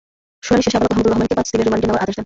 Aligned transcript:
শুনানি 0.45 0.61
শেষে 0.65 0.79
আদালত 0.79 0.91
মাহমুদুর 0.95 1.11
রহমানকে 1.13 1.37
পাঁচ 1.37 1.47
দিনের 1.51 1.65
রিমান্ডে 1.67 1.87
নেওয়ার 1.87 2.03
আদেশ 2.03 2.13
দেন। 2.15 2.19